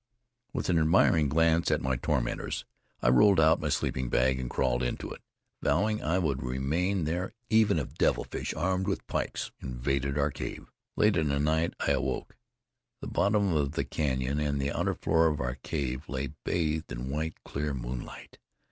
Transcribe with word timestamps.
With 0.51 0.67
an 0.69 0.79
admiring 0.79 1.29
glance 1.29 1.69
at 1.69 1.79
my 1.79 1.95
tormentors, 1.95 2.65
I 3.03 3.09
rolled 3.09 3.39
out 3.39 3.59
my 3.61 3.69
sleeping 3.69 4.09
bag 4.09 4.39
and 4.39 4.49
crawled 4.49 4.81
into 4.81 5.11
it, 5.11 5.21
vowing 5.61 6.01
I 6.01 6.17
would 6.17 6.41
remain 6.41 7.03
there 7.03 7.33
even 7.51 7.77
if 7.77 7.93
devil 7.93 8.23
fish, 8.23 8.51
armed 8.55 8.87
with 8.87 9.05
pikes, 9.05 9.51
invaded 9.61 10.17
our 10.17 10.31
cave. 10.31 10.71
Late 10.95 11.17
in 11.17 11.29
the 11.29 11.37
night 11.39 11.75
I 11.79 11.91
awoke. 11.91 12.35
The 12.99 13.05
bottom 13.07 13.53
of 13.53 13.73
the 13.73 13.85
canyon 13.85 14.39
and 14.39 14.59
the 14.59 14.71
outer 14.71 14.95
floor 14.95 15.27
of 15.27 15.39
our 15.39 15.59
cave 15.61 16.09
lay 16.09 16.33
bathed 16.45 16.91
in 16.91 17.11
white, 17.11 17.35
clear 17.43 17.75
moonlight. 17.75 18.39